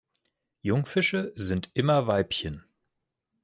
[0.63, 2.65] Jungfische sind immer Weibchen.